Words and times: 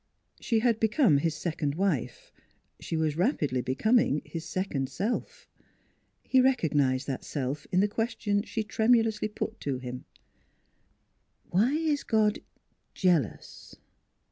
She 0.39 0.61
had 0.61 0.79
become 0.79 1.19
his 1.19 1.35
sec 1.35 1.61
ond 1.61 1.75
wife; 1.75 2.31
she 2.79 2.97
was 2.97 3.15
rapidly 3.15 3.61
becoming 3.61 4.23
his 4.25 4.43
second 4.49 4.89
self. 4.89 5.47
He 6.23 6.41
recognized 6.41 7.05
that 7.05 7.23
self 7.23 7.67
in 7.71 7.81
the 7.81 7.87
question 7.87 8.41
she 8.41 8.63
tremulously 8.63 9.27
put 9.27 9.59
to 9.59 9.77
him: 9.77 10.05
"Why 11.51 11.73
is 11.73 12.03
God 12.03 12.39
jealous?" 12.95 13.75